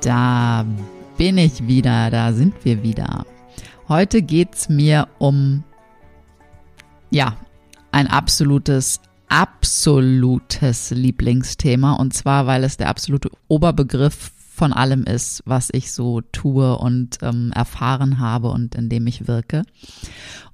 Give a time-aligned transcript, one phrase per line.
[0.00, 0.64] Da
[1.16, 3.26] bin ich wieder, da sind wir wieder.
[3.88, 5.64] Heute geht's mir um,
[7.10, 7.36] ja,
[7.90, 11.94] ein absolutes, absolutes Lieblingsthema.
[11.94, 17.18] Und zwar, weil es der absolute Oberbegriff von allem ist, was ich so tue und
[17.22, 19.64] ähm, erfahren habe und in dem ich wirke.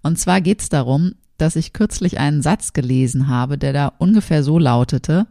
[0.02, 4.58] Und zwar geht's darum, dass ich kürzlich einen Satz gelesen habe, der da ungefähr so
[4.58, 5.27] lautete,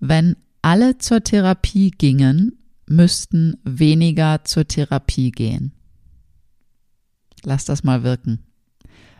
[0.00, 2.56] wenn alle zur Therapie gingen,
[2.94, 5.72] müssten weniger zur Therapie gehen.
[7.42, 8.40] Lass das mal wirken.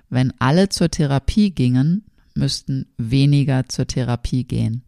[0.09, 4.83] Wenn alle zur Therapie gingen, müssten weniger zur Therapie gehen.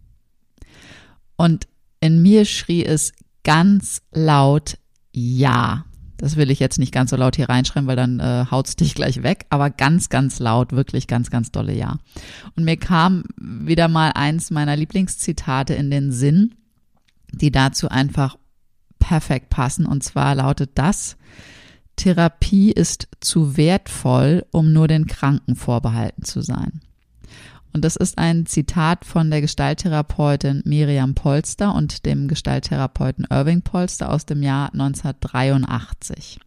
[1.37, 1.67] Und
[2.01, 3.13] in mir schrie es
[3.43, 4.79] ganz laut
[5.13, 5.85] Ja.
[6.17, 8.95] Das will ich jetzt nicht ganz so laut hier reinschreiben, weil dann äh, haut's dich
[8.95, 11.99] gleich weg, aber ganz, ganz laut, wirklich ganz, ganz dolle Ja.
[12.55, 16.55] Und mir kam wieder mal eins meiner Lieblingszitate in den Sinn,
[17.33, 18.37] die dazu einfach
[19.05, 19.85] perfekt passen.
[19.85, 21.17] Und zwar lautet das,
[21.97, 26.81] Therapie ist zu wertvoll, um nur den Kranken vorbehalten zu sein.
[27.75, 34.11] Und das ist ein Zitat von der Gestalttherapeutin Miriam Polster und dem Gestalttherapeuten Irving Polster
[34.11, 36.41] aus dem Jahr 1983.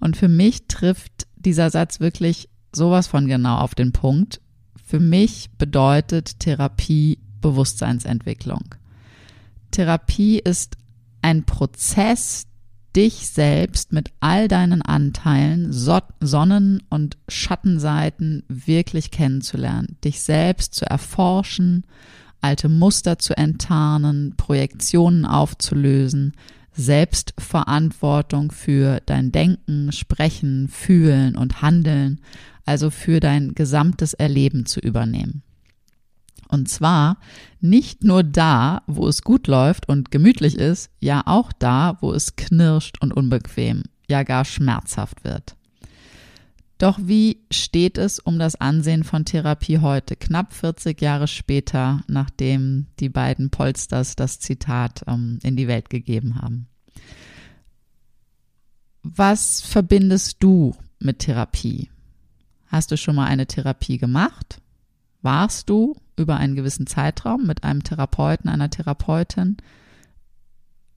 [0.00, 4.40] Und für mich trifft dieser Satz wirklich sowas von genau auf den Punkt.
[4.84, 8.74] Für mich bedeutet Therapie Bewusstseinsentwicklung.
[9.70, 10.76] Therapie ist
[11.22, 12.46] ein Prozess,
[12.96, 21.86] dich selbst mit all deinen Anteilen, Sonnen- und Schattenseiten wirklich kennenzulernen, dich selbst zu erforschen,
[22.40, 26.32] alte Muster zu enttarnen, Projektionen aufzulösen,
[26.72, 32.20] Selbstverantwortung für dein Denken, Sprechen, Fühlen und Handeln,
[32.64, 35.42] also für dein gesamtes Erleben zu übernehmen.
[36.50, 37.18] Und zwar
[37.60, 42.36] nicht nur da, wo es gut läuft und gemütlich ist, ja auch da, wo es
[42.36, 45.56] knirscht und unbequem, ja gar schmerzhaft wird.
[46.78, 52.86] Doch wie steht es um das Ansehen von Therapie heute, knapp 40 Jahre später, nachdem
[52.98, 56.68] die beiden Polsters das Zitat ähm, in die Welt gegeben haben?
[59.02, 61.90] Was verbindest du mit Therapie?
[62.68, 64.60] Hast du schon mal eine Therapie gemacht?
[65.22, 69.58] Warst du über einen gewissen Zeitraum mit einem Therapeuten, einer Therapeutin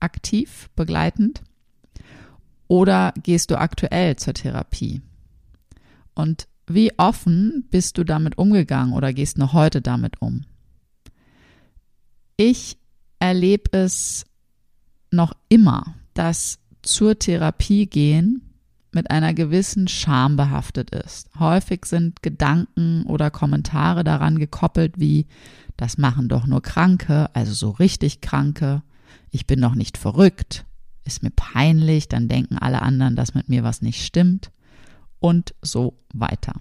[0.00, 1.42] aktiv, begleitend?
[2.68, 5.02] Oder gehst du aktuell zur Therapie?
[6.14, 10.42] Und wie offen bist du damit umgegangen oder gehst noch heute damit um?
[12.36, 12.78] Ich
[13.18, 14.24] erlebe es
[15.10, 18.53] noch immer, dass zur Therapie gehen
[18.94, 21.28] mit einer gewissen Scham behaftet ist.
[21.38, 25.26] Häufig sind Gedanken oder Kommentare daran gekoppelt wie,
[25.76, 28.82] das machen doch nur Kranke, also so richtig Kranke,
[29.30, 30.64] ich bin doch nicht verrückt,
[31.04, 34.50] ist mir peinlich, dann denken alle anderen, dass mit mir was nicht stimmt
[35.20, 36.54] und so weiter.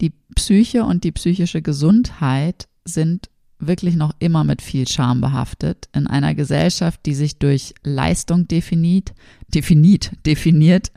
[0.00, 3.29] Die Psyche und die psychische Gesundheit sind
[3.60, 5.88] wirklich noch immer mit viel Scham behaftet.
[5.92, 9.12] In einer Gesellschaft, die sich durch Leistung definiert,
[9.48, 10.90] definiert, definiert,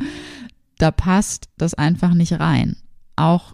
[0.77, 2.77] da passt das einfach nicht rein.
[3.15, 3.53] Auch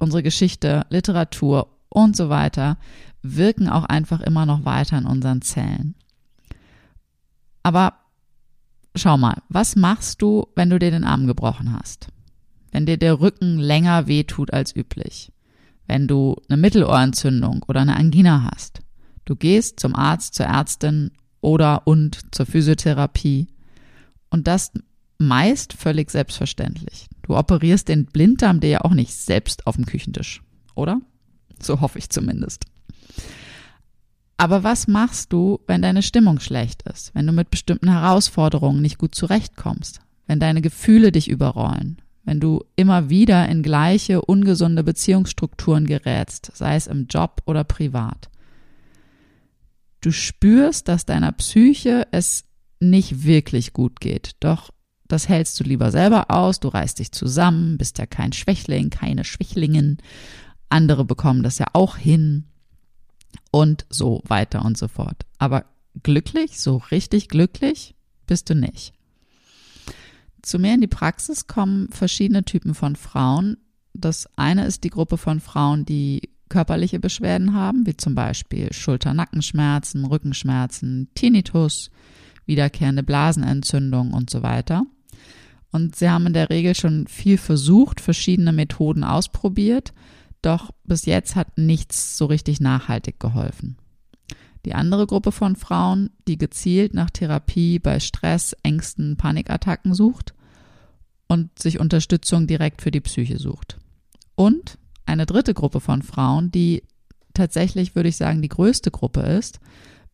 [0.00, 2.78] unsere Geschichte, Literatur und so weiter
[3.22, 5.94] wirken auch einfach immer noch weiter in unseren Zellen.
[7.62, 7.94] Aber
[8.94, 12.08] schau mal, was machst du, wenn du dir den Arm gebrochen hast?
[12.70, 15.32] Wenn dir der Rücken länger wehtut als üblich?
[15.86, 18.80] Wenn du eine Mittelohrentzündung oder eine Angina hast.
[19.24, 21.10] Du gehst zum Arzt, zur Ärztin
[21.40, 23.48] oder und zur Physiotherapie
[24.30, 24.72] und das
[25.18, 27.06] meist völlig selbstverständlich.
[27.22, 30.42] Du operierst den Blinddarm dir ja auch nicht selbst auf dem Küchentisch,
[30.74, 31.00] oder?
[31.60, 32.64] So hoffe ich zumindest.
[34.36, 38.98] Aber was machst du, wenn deine Stimmung schlecht ist, wenn du mit bestimmten Herausforderungen nicht
[38.98, 45.86] gut zurechtkommst, wenn deine Gefühle dich überrollen, wenn du immer wieder in gleiche ungesunde Beziehungsstrukturen
[45.86, 48.30] gerätst, sei es im Job oder privat.
[50.00, 52.44] Du spürst, dass deiner Psyche es
[52.80, 54.70] nicht wirklich gut geht, doch
[55.06, 59.24] das hältst du lieber selber aus, du reißt dich zusammen, bist ja kein Schwächling, keine
[59.24, 59.98] Schwächlingen,
[60.68, 62.44] andere bekommen das ja auch hin
[63.50, 65.24] und so weiter und so fort.
[65.38, 65.66] Aber
[66.02, 67.94] glücklich, so richtig glücklich
[68.26, 68.92] bist du nicht.
[70.44, 73.56] Zu mir in die Praxis kommen verschiedene Typen von Frauen.
[73.94, 80.04] Das eine ist die Gruppe von Frauen, die körperliche Beschwerden haben, wie zum Beispiel Schulter-Nackenschmerzen,
[80.04, 81.90] Rückenschmerzen, Tinnitus,
[82.44, 84.84] wiederkehrende Blasenentzündung und so weiter.
[85.70, 89.94] Und sie haben in der Regel schon viel versucht, verschiedene Methoden ausprobiert,
[90.42, 93.78] doch bis jetzt hat nichts so richtig nachhaltig geholfen.
[94.64, 100.34] Die andere Gruppe von Frauen, die gezielt nach Therapie bei Stress, Ängsten, Panikattacken sucht
[101.28, 103.78] und sich Unterstützung direkt für die Psyche sucht.
[104.34, 106.82] Und eine dritte Gruppe von Frauen, die
[107.34, 109.60] tatsächlich, würde ich sagen, die größte Gruppe ist,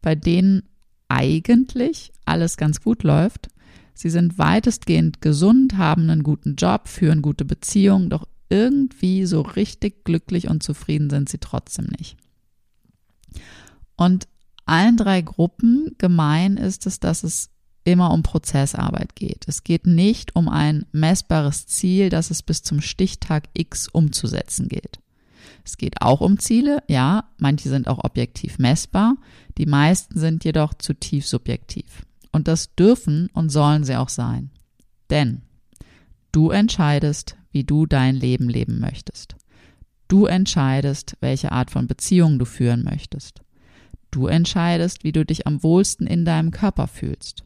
[0.03, 0.63] bei denen
[1.09, 3.49] eigentlich alles ganz gut läuft.
[3.95, 10.05] Sie sind weitestgehend gesund, haben einen guten Job, führen gute Beziehungen, doch irgendwie so richtig
[10.05, 12.17] glücklich und zufrieden sind sie trotzdem nicht.
[13.97, 14.27] Und
[14.71, 17.51] allen drei Gruppen gemein ist es, dass es
[17.85, 19.45] immer um Prozessarbeit geht.
[19.49, 25.01] Es geht nicht um ein messbares Ziel, das es bis zum Stichtag X umzusetzen geht.
[25.65, 29.17] Es geht auch um Ziele, ja, manche sind auch objektiv messbar,
[29.59, 32.07] die meisten sind jedoch zutiefst subjektiv.
[32.33, 34.51] Und das dürfen und sollen sie auch sein.
[35.11, 35.43] Denn
[36.33, 39.37] du entscheidest, wie du dein Leben leben möchtest.
[40.07, 43.43] Du entscheidest, welche Art von Beziehung du führen möchtest.
[44.11, 47.45] Du entscheidest, wie du dich am wohlsten in deinem Körper fühlst.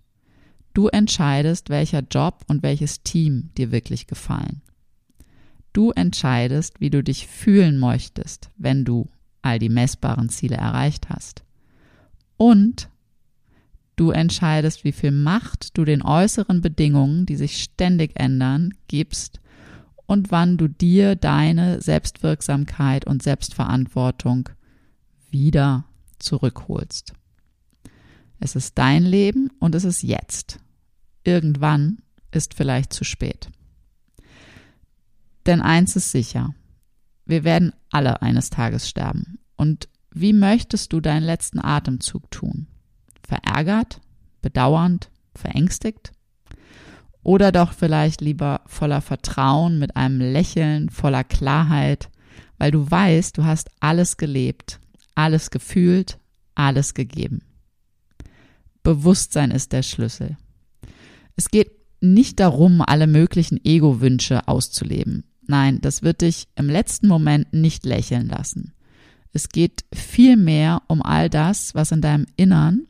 [0.73, 4.63] Du entscheidest, welcher Job und welches Team dir wirklich gefallen.
[5.73, 9.09] Du entscheidest, wie du dich fühlen möchtest, wenn du
[9.43, 11.45] all die messbaren Ziele erreicht hast.
[12.37, 12.89] Und
[13.97, 19.41] du entscheidest, wie viel Macht du den äußeren Bedingungen, die sich ständig ändern, gibst
[20.07, 24.49] und wann du dir deine Selbstwirksamkeit und Selbstverantwortung
[25.31, 25.85] wieder
[26.25, 27.13] zurückholst.
[28.41, 30.59] Es ist dein Leben und es ist jetzt.
[31.23, 31.99] Irgendwann
[32.31, 33.49] ist vielleicht zu spät.
[35.47, 36.55] Denn eins ist sicher,
[37.27, 39.39] wir werden alle eines Tages sterben.
[39.57, 42.67] Und wie möchtest du deinen letzten Atemzug tun?
[43.27, 44.01] Verärgert,
[44.43, 46.13] bedauernd, verängstigt?
[47.23, 52.11] Oder doch vielleicht lieber voller Vertrauen, mit einem Lächeln, voller Klarheit,
[52.59, 54.81] weil du weißt, du hast alles gelebt
[55.15, 56.19] alles gefühlt,
[56.55, 57.43] alles gegeben.
[58.83, 60.37] Bewusstsein ist der Schlüssel.
[61.37, 65.25] Es geht nicht darum, alle möglichen Ego-Wünsche auszuleben.
[65.47, 68.73] Nein, das wird dich im letzten Moment nicht lächeln lassen.
[69.33, 72.87] Es geht vielmehr um all das, was in deinem Innern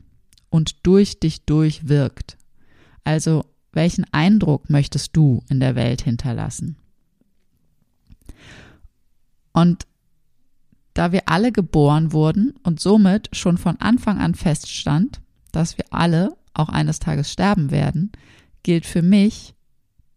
[0.49, 2.37] und durch dich durch wirkt.
[3.03, 6.77] Also, welchen Eindruck möchtest du in der Welt hinterlassen?
[9.53, 9.85] Und
[10.95, 15.21] da wir alle geboren wurden und somit schon von Anfang an feststand,
[15.51, 18.11] dass wir alle auch eines Tages sterben werden,
[18.63, 19.53] gilt für mich,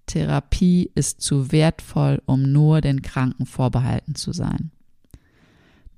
[0.06, 4.70] Therapie ist zu wertvoll, um nur den Kranken vorbehalten zu sein.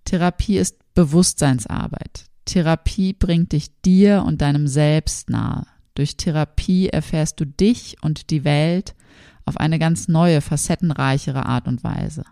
[0.05, 2.25] Therapie ist Bewusstseinsarbeit.
[2.47, 5.67] Therapie bringt dich dir und deinem Selbst nahe.
[5.95, 8.95] Durch Therapie erfährst du dich und die Welt
[9.45, 12.25] auf eine ganz neue, facettenreichere Art und Weise.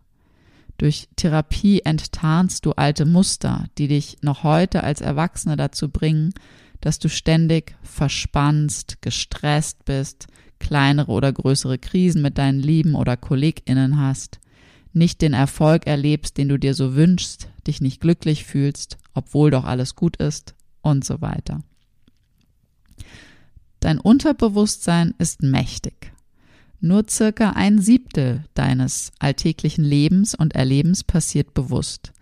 [0.78, 6.32] Durch Therapie enttarnst du alte Muster, die dich noch heute als Erwachsene dazu bringen,
[6.80, 10.28] dass du ständig verspannst, gestresst bist,
[10.60, 14.38] kleinere oder größere Krisen mit deinen Lieben oder KollegInnen hast,
[14.92, 19.64] nicht den Erfolg erlebst, den du dir so wünschst, dich nicht glücklich fühlst, obwohl doch
[19.64, 21.62] alles gut ist und so weiter.
[23.80, 26.12] Dein Unterbewusstsein ist mächtig.
[26.80, 32.12] Nur circa ein Siebtel deines alltäglichen Lebens und Erlebens passiert bewusst.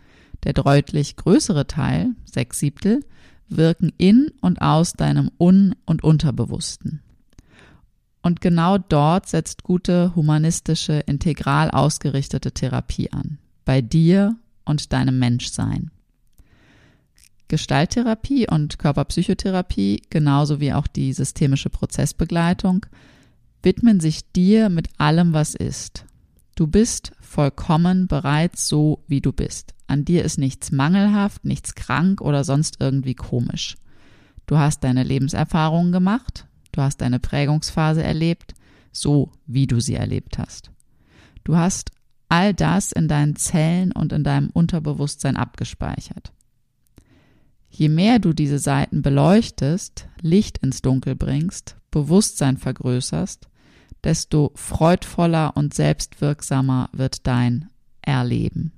[0.45, 3.01] Der deutlich größere Teil, sechs Siebtel,
[3.49, 7.01] wirken in und aus deinem Un- und Unterbewussten.
[8.23, 13.39] Und genau dort setzt gute humanistische, integral ausgerichtete Therapie an.
[13.65, 15.91] Bei dir und deinem Menschsein.
[17.49, 22.87] Gestalttherapie und Körperpsychotherapie, genauso wie auch die systemische Prozessbegleitung,
[23.63, 26.05] widmen sich dir mit allem, was ist.
[26.55, 29.75] Du bist vollkommen bereits so, wie du bist.
[29.87, 33.77] An dir ist nichts mangelhaft, nichts krank oder sonst irgendwie komisch.
[34.47, 38.55] Du hast deine Lebenserfahrungen gemacht, du hast deine Prägungsphase erlebt,
[38.93, 40.71] so wie du sie erlebt hast.
[41.45, 41.91] Du hast
[42.29, 46.33] all das in deinen Zellen und in deinem Unterbewusstsein abgespeichert.
[47.69, 53.49] Je mehr du diese Seiten beleuchtest, Licht ins Dunkel bringst, Bewusstsein vergrößerst,
[54.05, 57.71] desto freudvoller und selbstwirksamer wird dein
[58.03, 58.73] Erleben.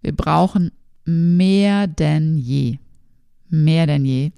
[0.00, 0.70] Wir brauchen
[1.04, 2.78] mehr denn je,
[3.48, 4.30] mehr denn je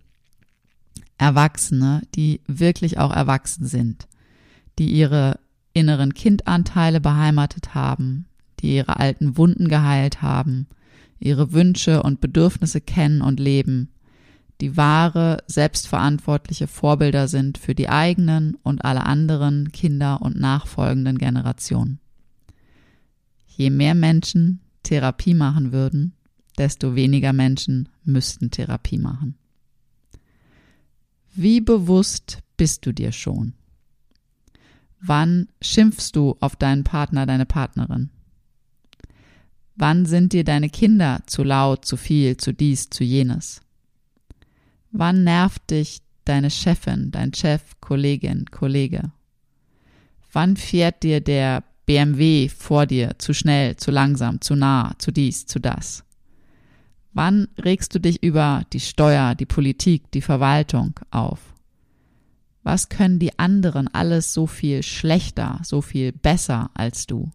[1.19, 4.09] Erwachsene, die wirklich auch erwachsen sind,
[4.79, 5.39] die ihre
[5.75, 8.25] inneren Kindanteile beheimatet haben,
[8.61, 10.67] die ihre alten Wunden geheilt haben,
[11.19, 13.91] ihre Wünsche und Bedürfnisse kennen und leben,
[14.61, 22.01] die wahre, selbstverantwortliche Vorbilder sind für die eigenen und alle anderen Kinder und nachfolgenden Generationen.
[23.47, 26.15] Je mehr Menschen Therapie machen würden,
[26.57, 29.37] desto weniger Menschen müssten Therapie machen.
[31.35, 33.55] Wie bewusst bist du dir schon?
[35.01, 38.11] Wann schimpfst du auf deinen Partner, deine Partnerin?
[39.77, 43.61] Wann sind dir deine Kinder zu laut, zu viel, zu dies, zu jenes?
[44.91, 49.13] Wann nervt dich deine Chefin, dein Chef, Kollegin, Kollege?
[50.33, 55.47] Wann fährt dir der BMW vor dir zu schnell, zu langsam, zu nah, zu dies,
[55.47, 56.05] zu das?
[57.13, 61.41] Wann regst du dich über die Steuer, die Politik, die Verwaltung auf?
[62.63, 67.31] Was können die anderen alles so viel schlechter, so viel besser als du?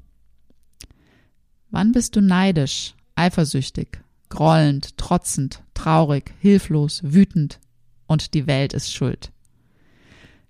[1.71, 4.02] Wann bist du neidisch, eifersüchtig,
[4.33, 7.59] grollend, trotzend, traurig, hilflos, wütend
[8.07, 9.31] und die Welt ist schuld?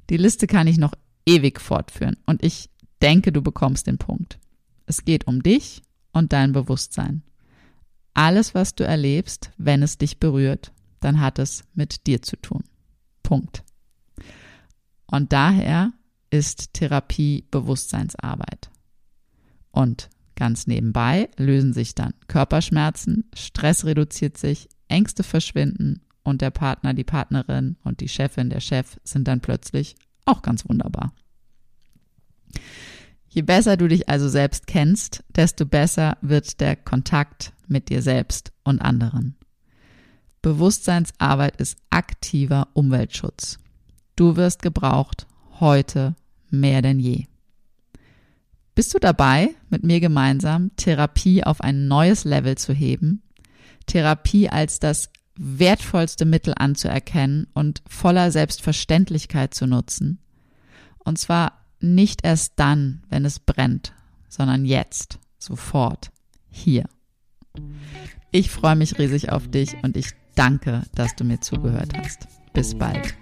[0.10, 0.94] Die Liste kann ich noch
[1.26, 2.70] ewig fortführen und ich
[3.02, 4.40] denke, du bekommst den Punkt.
[4.86, 5.82] Es geht um dich
[6.14, 7.24] und dein Bewusstsein.
[8.14, 10.72] Alles, was du erlebst, wenn es dich berührt,
[11.02, 12.64] dann hat es mit dir zu tun.
[13.22, 13.66] Punkt.
[15.08, 15.92] Und daher
[16.30, 18.70] ist Therapie Bewusstseinsarbeit.
[19.72, 26.94] Und Ganz nebenbei lösen sich dann Körperschmerzen, Stress reduziert sich, Ängste verschwinden und der Partner,
[26.94, 31.14] die Partnerin und die Chefin, der Chef sind dann plötzlich auch ganz wunderbar.
[33.30, 38.54] Je besser du dich also selbst kennst, desto besser wird der Kontakt mit dir selbst
[38.64, 39.36] und anderen.
[40.42, 43.60] Bewusstseinsarbeit ist aktiver Umweltschutz.
[44.16, 45.26] Du wirst gebraucht,
[45.60, 46.16] heute
[46.50, 47.26] mehr denn je.
[48.76, 53.22] Bist du dabei, mit mir gemeinsam Therapie auf ein neues Level zu heben?
[53.86, 60.20] Therapie als das wertvollste Mittel anzuerkennen und voller Selbstverständlichkeit zu nutzen?
[61.04, 63.94] Und zwar nicht erst dann, wenn es brennt,
[64.28, 66.12] sondern jetzt, sofort,
[66.50, 66.86] hier.
[68.32, 72.28] Ich freue mich riesig auf dich und ich danke, dass du mir zugehört hast.
[72.54, 73.14] Bis bald.